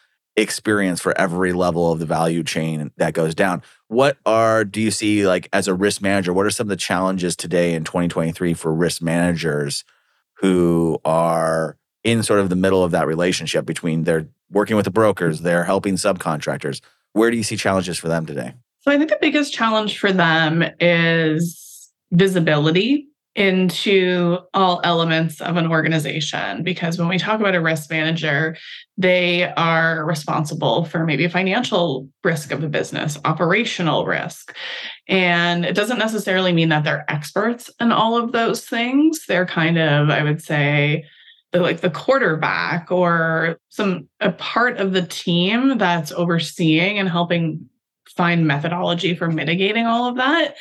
experience 0.41 1.01
for 1.01 1.19
every 1.19 1.53
level 1.53 1.91
of 1.91 1.99
the 1.99 2.07
value 2.07 2.43
chain 2.43 2.91
that 2.97 3.13
goes 3.13 3.35
down. 3.35 3.63
What 3.89 4.19
are 4.25 4.65
do 4.65 4.81
you 4.81 4.91
see 4.91 5.27
like 5.27 5.49
as 5.53 5.69
a 5.69 5.75
risk 5.75 6.01
manager? 6.01 6.33
What 6.33 6.47
are 6.47 6.51
some 6.51 6.67
of 6.67 6.71
the 6.71 6.77
challenges 6.77 7.37
today 7.37 7.75
in 7.75 7.85
2023 7.85 8.55
for 8.55 8.73
risk 8.73 9.03
managers 9.03 9.85
who 10.35 11.01
are 11.05 11.77
in 12.05 12.23
sort 12.23 12.41
of 12.41 12.49
the 12.49 12.57
middle 12.57 12.85
of 12.85 12.93
that 12.93 13.07
relationship 13.07 13.67
between 13.67 14.05
they're 14.05 14.29
working 14.51 14.77
with 14.77 14.85
the 14.85 14.91
brokers, 14.91 15.41
they're 15.41 15.65
helping 15.65 15.95
subcontractors. 15.95 16.81
Where 17.13 17.31
do 17.31 17.37
you 17.37 17.43
see 17.43 17.57
challenges 17.57 17.99
for 17.99 18.09
them 18.09 18.25
today? 18.25 18.55
So 18.81 18.93
I 18.93 18.99
think 18.99 19.11
the 19.11 19.19
biggest 19.21 19.53
challenge 19.53 19.99
for 19.99 20.13
them 20.13 20.65
is 20.81 21.91
visibility 22.13 23.09
into 23.35 24.39
all 24.53 24.81
elements 24.83 25.41
of 25.41 25.57
an 25.57 25.67
organization 25.67 26.65
because 26.65 26.99
when 26.99 27.09
we 27.09 27.19
talk 27.19 27.39
about 27.39 27.55
a 27.55 27.61
risk 27.61 27.91
manager 27.91 28.57
they 28.97 29.45
are 29.53 30.05
responsible 30.05 30.85
for 30.85 31.05
maybe 31.05 31.29
financial 31.29 32.09
risk 32.25 32.51
of 32.51 32.65
a 32.65 32.69
business 32.69 33.17
operational 33.25 34.05
risk. 34.07 34.57
And 35.07 35.65
it 35.65 35.75
doesn't 35.75 36.01
necessarily 36.01 36.53
mean 36.53 36.69
that 36.71 36.83
they're 36.83 37.09
experts 37.09 37.71
in 37.81 37.93
all 37.93 38.17
of 38.17 38.33
those 38.33 38.67
things. 38.67 39.25
They're 39.27 39.47
kind 39.47 39.79
of 39.79 40.11
i 40.11 40.23
would 40.23 40.43
say 40.43 41.05
the, 41.53 41.61
like 41.61 41.81
the 41.81 41.91
quarterback 41.91 42.91
or 42.91 43.59
some 43.69 44.09
a 44.21 44.33
part 44.33 44.79
of 44.79 44.93
the 44.93 45.03
team 45.03 45.79
that's 45.79 46.13
overseeing 46.13 46.99
and 46.99 47.09
helping 47.09 47.69
find 48.17 48.47
methodology 48.47 49.15
for 49.15 49.31
mitigating 49.31 49.87
all 49.87 50.09
of 50.09 50.17
that 50.17 50.57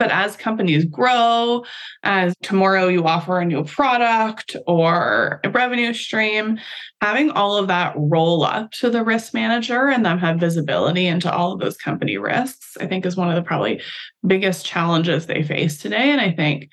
but 0.00 0.10
as 0.10 0.34
companies 0.34 0.86
grow, 0.86 1.62
as 2.02 2.34
tomorrow 2.42 2.88
you 2.88 3.04
offer 3.04 3.38
a 3.38 3.44
new 3.44 3.62
product 3.62 4.56
or 4.66 5.40
a 5.44 5.50
revenue 5.50 5.92
stream, 5.92 6.58
having 7.02 7.30
all 7.30 7.58
of 7.58 7.68
that 7.68 7.92
roll 7.96 8.42
up 8.42 8.72
to 8.72 8.88
the 8.88 9.04
risk 9.04 9.34
manager 9.34 9.88
and 9.88 10.04
them 10.04 10.18
have 10.18 10.40
visibility 10.40 11.06
into 11.06 11.30
all 11.30 11.52
of 11.52 11.60
those 11.60 11.76
company 11.76 12.16
risks, 12.16 12.78
I 12.80 12.86
think 12.86 13.04
is 13.04 13.14
one 13.14 13.28
of 13.28 13.36
the 13.36 13.46
probably 13.46 13.82
biggest 14.26 14.64
challenges 14.64 15.26
they 15.26 15.42
face 15.42 15.76
today. 15.76 16.10
And 16.10 16.20
I 16.20 16.32
think 16.32 16.70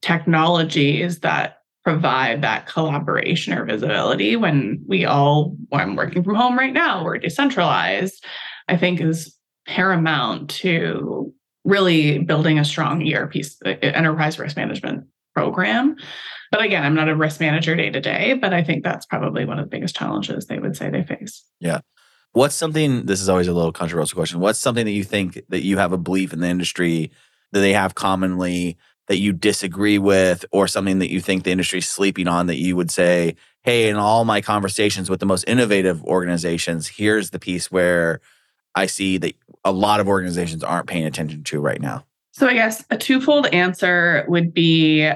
technologies 0.00 1.20
that 1.20 1.58
provide 1.84 2.40
that 2.40 2.66
collaboration 2.66 3.52
or 3.52 3.66
visibility 3.66 4.36
when 4.36 4.82
we 4.88 5.04
all, 5.04 5.54
I'm 5.70 5.96
working 5.96 6.24
from 6.24 6.34
home 6.34 6.58
right 6.58 6.72
now, 6.72 7.04
we're 7.04 7.18
decentralized, 7.18 8.24
I 8.68 8.78
think 8.78 9.02
is 9.02 9.36
paramount 9.66 10.48
to 10.50 11.34
really 11.64 12.18
building 12.18 12.58
a 12.58 12.64
strong 12.64 13.06
ERP 13.06 13.34
enterprise 13.64 14.38
risk 14.38 14.56
management 14.56 15.06
program. 15.34 15.96
But 16.50 16.62
again, 16.62 16.84
I'm 16.84 16.94
not 16.94 17.08
a 17.08 17.14
risk 17.14 17.40
manager 17.40 17.76
day 17.76 17.90
to 17.90 18.00
day, 18.00 18.34
but 18.34 18.52
I 18.52 18.64
think 18.64 18.82
that's 18.82 19.06
probably 19.06 19.44
one 19.44 19.58
of 19.58 19.66
the 19.66 19.70
biggest 19.70 19.94
challenges 19.94 20.46
they 20.46 20.58
would 20.58 20.76
say 20.76 20.90
they 20.90 21.04
face. 21.04 21.44
Yeah. 21.60 21.80
What's 22.32 22.54
something, 22.54 23.06
this 23.06 23.20
is 23.20 23.28
always 23.28 23.48
a 23.48 23.52
little 23.52 23.72
controversial 23.72 24.16
question. 24.16 24.40
What's 24.40 24.58
something 24.58 24.84
that 24.84 24.92
you 24.92 25.04
think 25.04 25.42
that 25.48 25.62
you 25.62 25.78
have 25.78 25.92
a 25.92 25.98
belief 25.98 26.32
in 26.32 26.40
the 26.40 26.48
industry 26.48 27.10
that 27.52 27.60
they 27.60 27.72
have 27.72 27.94
commonly 27.94 28.76
that 29.08 29.18
you 29.18 29.32
disagree 29.32 29.98
with, 29.98 30.44
or 30.52 30.68
something 30.68 31.00
that 31.00 31.10
you 31.10 31.20
think 31.20 31.42
the 31.42 31.50
industry 31.50 31.80
is 31.80 31.88
sleeping 31.88 32.28
on 32.28 32.46
that 32.46 32.58
you 32.58 32.76
would 32.76 32.92
say, 32.92 33.34
hey, 33.62 33.88
in 33.88 33.96
all 33.96 34.24
my 34.24 34.40
conversations 34.40 35.10
with 35.10 35.18
the 35.18 35.26
most 35.26 35.42
innovative 35.48 36.00
organizations, 36.04 36.86
here's 36.86 37.30
the 37.30 37.40
piece 37.40 37.72
where 37.72 38.20
I 38.74 38.86
see 38.86 39.18
that 39.18 39.34
a 39.64 39.72
lot 39.72 40.00
of 40.00 40.08
organizations 40.08 40.64
aren't 40.64 40.86
paying 40.86 41.04
attention 41.04 41.44
to 41.44 41.60
right 41.60 41.80
now? 41.80 42.04
So, 42.32 42.46
I 42.46 42.54
guess 42.54 42.84
a 42.90 42.96
twofold 42.96 43.46
answer 43.48 44.24
would 44.28 44.54
be 44.54 45.10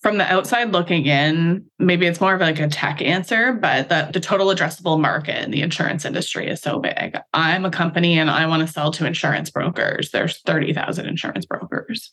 from 0.00 0.16
the 0.16 0.32
outside 0.32 0.72
looking 0.72 1.04
in, 1.04 1.64
maybe 1.78 2.06
it's 2.06 2.20
more 2.20 2.34
of 2.34 2.40
like 2.40 2.58
a 2.58 2.68
tech 2.68 3.02
answer, 3.02 3.52
but 3.52 3.90
the, 3.90 4.08
the 4.12 4.20
total 4.20 4.46
addressable 4.46 4.98
market 4.98 5.44
in 5.44 5.50
the 5.50 5.60
insurance 5.60 6.06
industry 6.06 6.48
is 6.48 6.60
so 6.60 6.78
big. 6.78 7.18
I'm 7.34 7.66
a 7.66 7.70
company 7.70 8.18
and 8.18 8.30
I 8.30 8.46
want 8.46 8.66
to 8.66 8.72
sell 8.72 8.90
to 8.92 9.06
insurance 9.06 9.50
brokers. 9.50 10.10
There's 10.10 10.40
30,000 10.40 11.06
insurance 11.06 11.44
brokers. 11.44 12.10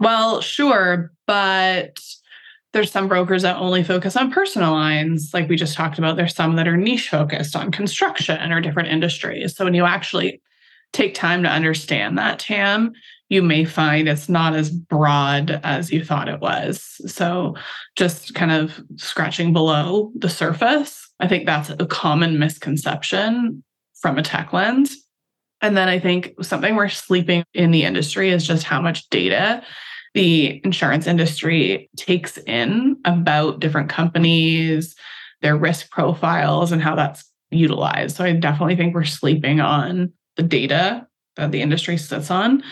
Well, 0.00 0.40
sure, 0.40 1.12
but 1.28 2.00
there's 2.74 2.90
some 2.90 3.08
brokers 3.08 3.42
that 3.42 3.56
only 3.56 3.84
focus 3.84 4.16
on 4.16 4.32
personal 4.32 4.72
lines, 4.72 5.30
like 5.32 5.48
we 5.48 5.56
just 5.56 5.76
talked 5.76 5.96
about. 5.96 6.16
There's 6.16 6.34
some 6.34 6.56
that 6.56 6.68
are 6.68 6.76
niche 6.76 7.08
focused 7.08 7.54
on 7.54 7.70
construction 7.70 8.52
or 8.52 8.60
different 8.60 8.88
industries. 8.88 9.56
So 9.56 9.64
when 9.64 9.74
you 9.74 9.84
actually 9.84 10.42
take 10.92 11.14
time 11.14 11.44
to 11.44 11.48
understand 11.48 12.18
that, 12.18 12.40
TAM, 12.40 12.92
you 13.28 13.42
may 13.42 13.64
find 13.64 14.08
it's 14.08 14.28
not 14.28 14.54
as 14.54 14.70
broad 14.70 15.60
as 15.62 15.92
you 15.92 16.04
thought 16.04 16.28
it 16.28 16.40
was. 16.40 17.00
So 17.06 17.54
just 17.94 18.34
kind 18.34 18.50
of 18.50 18.82
scratching 18.96 19.52
below 19.52 20.10
the 20.16 20.28
surface. 20.28 21.08
I 21.20 21.28
think 21.28 21.46
that's 21.46 21.70
a 21.70 21.86
common 21.86 22.40
misconception 22.40 23.62
from 23.94 24.18
a 24.18 24.22
tech 24.22 24.52
lens. 24.52 24.96
And 25.60 25.76
then 25.76 25.88
I 25.88 26.00
think 26.00 26.34
something 26.42 26.74
we're 26.74 26.88
sleeping 26.88 27.44
in 27.54 27.70
the 27.70 27.84
industry 27.84 28.30
is 28.30 28.44
just 28.44 28.64
how 28.64 28.82
much 28.82 29.08
data 29.10 29.62
the 30.14 30.60
insurance 30.64 31.06
industry 31.06 31.90
takes 31.96 32.38
in 32.38 32.96
about 33.04 33.60
different 33.60 33.88
companies, 33.90 34.94
their 35.42 35.56
risk 35.56 35.90
profiles, 35.90 36.72
and 36.72 36.80
how 36.80 36.94
that's 36.94 37.24
utilized. 37.50 38.16
So 38.16 38.24
I 38.24 38.32
definitely 38.32 38.76
think 38.76 38.94
we're 38.94 39.04
sleeping 39.04 39.60
on 39.60 40.12
the 40.36 40.42
data 40.42 41.06
that 41.36 41.50
the 41.50 41.60
industry 41.60 41.96
sits 41.96 42.30
on, 42.30 42.62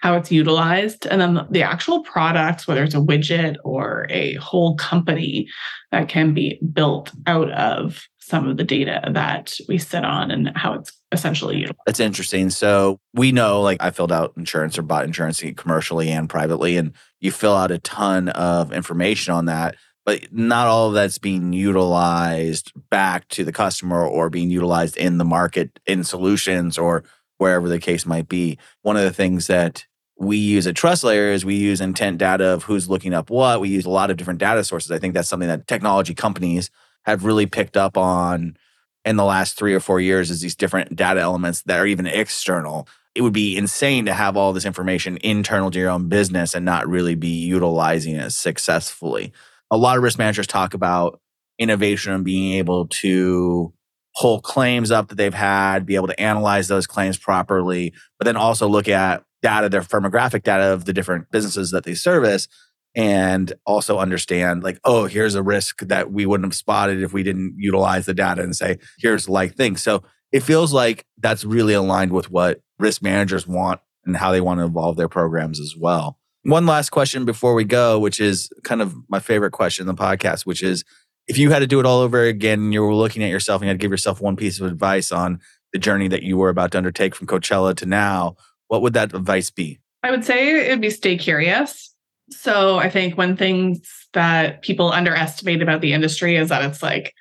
how 0.00 0.16
it's 0.16 0.30
utilized, 0.30 1.06
and 1.06 1.20
then 1.20 1.46
the 1.50 1.62
actual 1.62 2.02
products, 2.02 2.68
whether 2.68 2.84
it's 2.84 2.94
a 2.94 2.98
widget 2.98 3.56
or 3.64 4.06
a 4.10 4.34
whole 4.34 4.76
company 4.76 5.48
that 5.90 6.08
can 6.08 6.34
be 6.34 6.60
built 6.72 7.12
out 7.26 7.50
of 7.52 8.02
some 8.18 8.46
of 8.46 8.56
the 8.58 8.64
data 8.64 9.00
that 9.10 9.54
we 9.68 9.78
sit 9.78 10.04
on 10.04 10.30
and 10.30 10.52
how 10.54 10.74
it's 10.74 10.92
essentially 11.12 11.56
utilized. 11.56 11.80
That's 11.86 12.00
interesting. 12.00 12.50
So 12.50 13.00
we 13.14 13.32
know, 13.32 13.62
like, 13.62 13.82
I 13.82 13.90
filled 13.90 14.12
out 14.12 14.34
insurance 14.36 14.78
or 14.78 14.82
bought 14.82 15.04
insurance 15.04 15.42
commercially 15.56 16.10
and 16.10 16.28
privately, 16.28 16.76
and 16.76 16.92
you 17.20 17.30
fill 17.32 17.54
out 17.54 17.70
a 17.70 17.78
ton 17.78 18.28
of 18.30 18.72
information 18.72 19.34
on 19.34 19.46
that. 19.46 19.76
But 20.06 20.32
not 20.32 20.66
all 20.66 20.88
of 20.88 20.94
that's 20.94 21.18
being 21.18 21.52
utilized 21.52 22.72
back 22.90 23.28
to 23.28 23.44
the 23.44 23.52
customer 23.52 24.04
or 24.04 24.30
being 24.30 24.50
utilized 24.50 24.96
in 24.96 25.18
the 25.18 25.24
market 25.24 25.78
in 25.86 26.04
solutions 26.04 26.78
or 26.78 27.04
wherever 27.38 27.68
the 27.68 27.78
case 27.78 28.06
might 28.06 28.28
be. 28.28 28.58
One 28.82 28.96
of 28.96 29.02
the 29.02 29.12
things 29.12 29.46
that 29.48 29.86
we 30.18 30.36
use 30.36 30.66
at 30.66 30.74
TrustLayer 30.74 31.32
is 31.32 31.44
we 31.44 31.54
use 31.54 31.80
intent 31.80 32.18
data 32.18 32.44
of 32.44 32.64
who's 32.64 32.88
looking 32.88 33.14
up 33.14 33.30
what. 33.30 33.60
We 33.60 33.68
use 33.68 33.84
a 33.84 33.90
lot 33.90 34.10
of 34.10 34.16
different 34.16 34.40
data 34.40 34.64
sources. 34.64 34.90
I 34.90 34.98
think 34.98 35.14
that's 35.14 35.28
something 35.28 35.48
that 35.48 35.66
technology 35.66 36.14
companies 36.14 36.70
have 37.04 37.24
really 37.24 37.46
picked 37.46 37.76
up 37.76 37.96
on 37.96 38.56
in 39.04 39.16
the 39.16 39.24
last 39.24 39.56
three 39.56 39.74
or 39.74 39.80
four 39.80 40.00
years 40.00 40.30
is 40.30 40.40
these 40.40 40.54
different 40.54 40.94
data 40.94 41.20
elements 41.20 41.62
that 41.62 41.78
are 41.78 41.86
even 41.86 42.06
external. 42.06 42.86
It 43.14 43.22
would 43.22 43.32
be 43.32 43.56
insane 43.56 44.06
to 44.06 44.14
have 44.14 44.36
all 44.36 44.52
this 44.52 44.64
information 44.64 45.18
internal 45.22 45.70
to 45.70 45.78
your 45.78 45.90
own 45.90 46.08
business 46.08 46.54
and 46.54 46.64
not 46.64 46.88
really 46.88 47.14
be 47.14 47.44
utilizing 47.44 48.16
it 48.16 48.30
successfully. 48.30 49.32
A 49.70 49.76
lot 49.76 49.96
of 49.96 50.02
risk 50.02 50.18
managers 50.18 50.46
talk 50.46 50.74
about 50.74 51.20
innovation 51.58 52.12
and 52.12 52.24
being 52.24 52.54
able 52.54 52.86
to 52.88 53.72
pull 54.16 54.40
claims 54.40 54.90
up 54.90 55.08
that 55.08 55.16
they've 55.16 55.34
had, 55.34 55.86
be 55.86 55.96
able 55.96 56.08
to 56.08 56.20
analyze 56.20 56.68
those 56.68 56.86
claims 56.86 57.16
properly, 57.16 57.92
but 58.18 58.24
then 58.24 58.36
also 58.36 58.68
look 58.68 58.88
at 58.88 59.24
data, 59.42 59.68
their 59.68 59.82
firmographic 59.82 60.42
data 60.42 60.72
of 60.72 60.84
the 60.84 60.92
different 60.92 61.30
businesses 61.30 61.70
that 61.70 61.84
they 61.84 61.94
service 61.94 62.48
and 62.94 63.52
also 63.66 63.98
understand 63.98 64.62
like 64.62 64.80
oh 64.84 65.06
here's 65.06 65.34
a 65.34 65.42
risk 65.42 65.80
that 65.82 66.10
we 66.10 66.26
wouldn't 66.26 66.46
have 66.46 66.54
spotted 66.54 67.02
if 67.02 67.12
we 67.12 67.22
didn't 67.22 67.54
utilize 67.56 68.06
the 68.06 68.14
data 68.14 68.42
and 68.42 68.56
say 68.56 68.78
here's 68.98 69.28
like 69.28 69.54
things 69.54 69.80
so 69.80 70.02
it 70.32 70.40
feels 70.40 70.72
like 70.72 71.06
that's 71.18 71.44
really 71.44 71.74
aligned 71.74 72.12
with 72.12 72.30
what 72.30 72.60
risk 72.78 73.02
managers 73.02 73.46
want 73.46 73.80
and 74.04 74.16
how 74.16 74.32
they 74.32 74.40
want 74.40 74.58
to 74.58 74.64
evolve 74.64 74.96
their 74.96 75.08
programs 75.08 75.60
as 75.60 75.76
well 75.76 76.18
one 76.42 76.66
last 76.66 76.90
question 76.90 77.24
before 77.24 77.54
we 77.54 77.64
go 77.64 77.98
which 77.98 78.18
is 78.18 78.50
kind 78.64 78.82
of 78.82 78.94
my 79.08 79.20
favorite 79.20 79.52
question 79.52 79.88
in 79.88 79.94
the 79.94 80.02
podcast 80.02 80.44
which 80.44 80.62
is 80.62 80.84
if 81.30 81.38
you 81.38 81.52
had 81.52 81.60
to 81.60 81.66
do 81.68 81.78
it 81.78 81.86
all 81.86 82.00
over 82.00 82.24
again, 82.24 82.58
and 82.58 82.72
you 82.72 82.82
were 82.82 82.92
looking 82.92 83.22
at 83.22 83.30
yourself 83.30 83.62
and 83.62 83.66
you 83.66 83.68
had 83.68 83.78
to 83.78 83.82
give 83.82 83.92
yourself 83.92 84.20
one 84.20 84.34
piece 84.34 84.60
of 84.60 84.66
advice 84.66 85.12
on 85.12 85.40
the 85.72 85.78
journey 85.78 86.08
that 86.08 86.24
you 86.24 86.36
were 86.36 86.48
about 86.48 86.72
to 86.72 86.78
undertake 86.78 87.14
from 87.14 87.28
Coachella 87.28 87.76
to 87.76 87.86
now, 87.86 88.34
what 88.66 88.82
would 88.82 88.94
that 88.94 89.14
advice 89.14 89.48
be? 89.48 89.78
I 90.02 90.10
would 90.10 90.24
say 90.24 90.66
it 90.66 90.70
would 90.70 90.80
be 90.80 90.90
stay 90.90 91.16
curious. 91.16 91.89
So 92.30 92.78
I 92.78 92.88
think 92.88 93.16
one 93.16 93.36
thing 93.36 93.82
that 94.12 94.62
people 94.62 94.92
underestimate 94.92 95.62
about 95.62 95.80
the 95.80 95.92
industry 95.92 96.36
is 96.36 96.48
that 96.48 96.64
it's 96.64 96.82
like, 96.82 97.14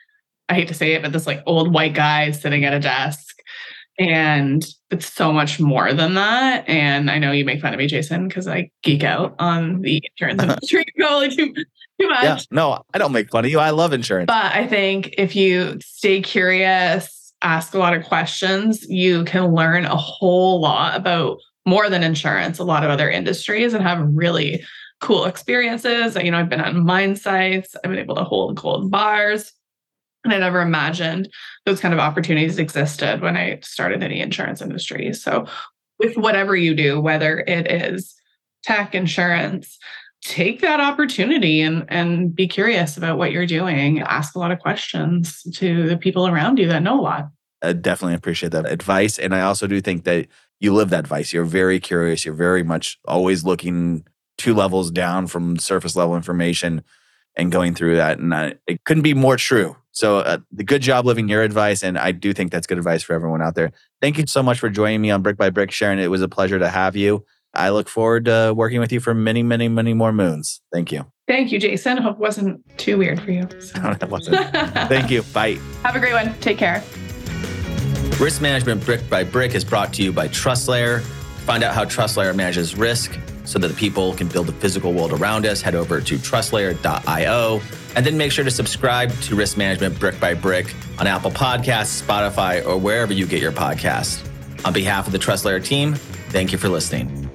I 0.48 0.56
hate 0.56 0.68
to 0.70 0.74
say 0.74 0.94
it, 0.94 1.01
but 1.01 1.13
this 1.13 1.28
like 1.28 1.44
old 1.46 1.74
white 1.74 1.94
guy 1.94 2.32
sitting 2.32 2.66
at 2.66 2.74
a 2.74 2.80
desk. 2.80 3.38
And 4.00 4.66
it's 4.92 5.12
so 5.12 5.34
much 5.34 5.60
more 5.60 5.94
than 5.94 6.13
that. 6.13 6.68
And 6.70 7.12
I 7.12 7.20
know 7.20 7.32
you 7.32 7.44
make 7.44 7.62
fun 7.62 7.74
of 7.74 7.78
me, 7.78 7.88
Jason, 7.88 8.28
because 8.28 8.48
I 8.48 8.72
geek 8.82 9.04
out 9.04 9.36
on 9.39 9.82
the 9.82 10.01
insurance 10.12 10.42
industry 10.44 10.86
probably 10.98 11.30
too, 11.30 11.54
too 11.54 12.10
much. 12.10 12.24
Yeah, 12.24 12.39
no, 12.50 12.82
I 12.94 12.98
don't 12.98 13.12
make 13.12 13.30
fun 13.30 13.46
of 13.46 13.51
you. 13.51 13.60
I 13.60 13.72
love 13.72 13.92
insurance. 13.92 14.28
But 14.28 14.56
I 14.56 14.68
think 14.68 15.16
if 15.18 15.36
you 15.36 15.80
stay 15.82 16.22
curious, 16.22 17.34
ask 17.42 17.74
a 17.74 17.78
lot 17.78 17.94
of 17.94 18.06
questions, 18.06 18.84
you 18.89 19.25
can 19.25 19.54
learn 19.54 19.86
a 19.86 19.98
whole 19.98 20.62
lot 20.62 20.96
about 20.96 21.39
more 21.66 21.89
than 21.89 22.01
insurance, 22.01 22.58
a 22.58 22.63
lot 22.63 22.84
of 22.84 22.89
other 22.89 23.10
industries 23.10 23.74
and 23.74 23.84
have 23.84 24.00
really 24.13 24.63
cool 25.01 25.25
experiences. 25.25 26.15
You 26.15 26.32
know, 26.32 26.39
I've 26.39 26.50
been 26.50 26.62
on 26.62 26.86
mine 26.86 27.15
sites, 27.15 27.75
I've 27.75 27.89
been 27.89 28.00
able 28.00 28.15
to 28.15 28.24
hold 28.24 28.58
gold 28.58 28.91
bars. 28.91 29.53
And 30.25 30.34
I 30.34 30.38
never 30.38 30.62
imagined 30.62 31.29
those 31.65 31.79
kind 31.79 31.94
of 31.94 32.00
opportunities 32.00 32.60
existed 32.60 33.22
when 33.22 33.38
I 33.38 33.60
started 33.63 34.03
in 34.03 34.12
the 34.12 34.20
insurance 34.20 34.62
industry. 34.62 35.13
So, 35.13 35.46
with 35.98 36.18
whatever 36.18 36.56
you 36.56 36.75
do, 36.75 37.00
whether 37.00 37.39
it 37.39 37.72
is 37.72 38.15
tech, 38.63 38.94
insurance, 38.96 39.77
take 40.22 40.62
that 40.62 40.79
opportunity 40.79 41.62
and, 41.62 41.86
and 41.88 42.36
be 42.36 42.48
curious 42.48 42.98
about 42.98 43.18
what 43.18 43.32
you're 43.32 43.46
doing. 43.46 44.01
Ask 44.01 44.36
a 44.36 44.39
lot 44.39 44.51
of 44.51 44.60
questions 44.60 45.41
to 45.56 45.88
the 45.88 45.98
people 45.98 46.27
around 46.27 46.60
you 46.60 46.68
that 46.68 46.84
know 46.84 47.00
a 47.00 47.01
lot. 47.01 47.29
I 47.62 47.74
definitely 47.74 48.15
appreciate 48.15 48.51
that 48.51 48.70
advice. 48.70 49.20
And 49.20 49.36
I 49.36 49.41
also 49.41 49.68
do 49.68 49.82
think 49.82 50.03
that 50.06 50.27
you 50.60 50.74
live 50.74 50.89
that 50.89 51.00
advice. 51.00 51.34
You're 51.34 51.46
very 51.46 51.79
curious. 51.79 52.25
You're 52.25 52.34
very 52.34 52.63
much 52.63 53.00
always 53.06 53.44
looking 53.44 54.06
two 54.39 54.55
levels 54.55 54.89
down 54.89 55.27
from 55.27 55.58
surface 55.60 55.96
level 55.96 56.15
information 56.15 56.84
and 57.36 57.51
going 57.51 57.75
through 57.75 57.98
that. 57.98 58.17
And 58.17 58.34
I, 58.34 58.55
it 58.65 58.84
couldn't 58.86 59.03
be 59.03 59.13
more 59.13 59.38
true. 59.38 59.75
So, 59.91 60.19
uh, 60.19 60.38
the 60.51 60.63
good 60.63 60.81
job 60.81 61.05
living 61.05 61.27
your 61.27 61.43
advice. 61.43 61.84
And 61.84 61.98
I 62.00 62.12
do 62.12 62.34
think 62.34 62.51
that's 62.51 62.65
good 62.65 62.77
advice 62.77 63.03
for 63.03 63.13
everyone 63.13 63.41
out 63.41 63.55
there. 63.55 63.72
Thank 64.01 64.17
you 64.17 64.25
so 64.25 64.41
much 64.41 64.60
for 64.60 64.69
joining 64.69 65.01
me 65.01 65.12
on 65.12 65.22
Brick 65.22 65.38
by 65.38 65.50
Brick, 65.50 65.72
Sharon. 65.72 66.00
It 66.00 66.10
was 66.10 66.22
a 66.22 66.27
pleasure 66.27 66.58
to 66.58 66.69
have 66.69 66.96
you. 66.96 67.25
I 67.53 67.69
look 67.69 67.89
forward 67.89 68.25
to 68.25 68.53
working 68.55 68.79
with 68.79 68.91
you 68.91 69.00
for 69.00 69.13
many, 69.13 69.43
many, 69.43 69.67
many 69.67 69.93
more 69.93 70.13
moons. 70.13 70.62
Thank 70.72 70.91
you. 70.91 71.05
Thank 71.27 71.51
you, 71.51 71.60
Jason. 71.60 71.98
Hope 71.98 72.15
it 72.15 72.19
wasn't 72.19 72.63
too 72.77 72.98
weird 72.98 73.22
for 73.22 73.31
you. 73.31 73.48
So. 73.60 73.79
No, 73.84 73.91
it 73.91 74.10
wasn't. 74.10 74.38
Thank 74.89 75.12
you. 75.12 75.24
Bye. 75.34 75.60
Have 75.84 75.96
a 75.96 76.00
great 76.00 76.13
one. 76.13 76.34
Take 76.39 76.58
care. 76.58 76.84
Risk 78.19 78.41
Management 78.41 78.86
Brick 78.86 79.08
by 79.10 79.24
Brick 79.24 79.55
is 79.55 79.63
brought 79.63 79.93
to 79.93 80.03
you 80.03 80.12
by 80.12 80.27
TrustLayer. 80.27 81.01
Find 81.46 81.63
out 81.63 81.74
how 81.74 81.86
TrustLayer 81.86 82.36
manages 82.36 82.75
risk 82.75 83.17
so 83.50 83.58
that 83.58 83.68
the 83.68 83.74
people 83.74 84.13
can 84.13 84.27
build 84.27 84.46
the 84.46 84.53
physical 84.53 84.94
world 84.94 85.12
around 85.12 85.46
us, 85.46 85.60
head 85.60 85.74
over 85.74 86.00
to 86.00 86.18
trustlayer.io. 86.18 87.62
And 87.96 88.06
then 88.06 88.15
make 88.15 88.32
sure 88.32 88.46
to 88.46 88.51
subscribe 88.51 89.12
to 89.22 89.36
Risk 89.36 89.58
Management 89.58 90.00
Brick 90.00 90.20
by 90.20 90.36
Brick 90.36 90.75
on 91.00 91.08
Apple 91.08 91.32
Podcasts, 91.32 92.00
Spotify, 92.00 92.63
or 92.63 92.77
wherever 92.77 93.12
you 93.12 93.25
get 93.25 93.41
your 93.41 93.51
podcasts. 93.51 94.24
On 94.65 94.72
behalf 94.72 95.08
of 95.08 95.13
the 95.13 95.20
TrustLayer 95.20 95.63
team, 95.63 95.96
thank 96.29 96.51
you 96.51 96.60
for 96.60 96.70
listening. 96.70 97.29